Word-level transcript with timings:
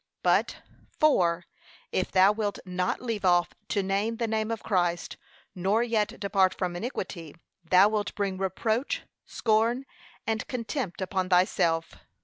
But, 0.23 0.63
4. 0.99 1.45
If 1.91 2.11
thou 2.11 2.31
wilt 2.31 2.57
not 2.65 3.03
leave 3.03 3.23
off 3.23 3.49
to 3.67 3.83
name 3.83 4.17
the 4.17 4.27
name 4.27 4.49
of 4.49 4.63
Christ, 4.63 5.15
nor 5.53 5.83
yet 5.83 6.19
depart 6.19 6.55
from 6.55 6.75
iniquity, 6.75 7.35
thou 7.69 7.87
wilt 7.89 8.15
bring 8.15 8.39
reproach, 8.39 9.03
scorn, 9.27 9.85
and 10.25 10.47
contempt 10.47 11.01
upon 11.03 11.29
thyself. 11.29 11.93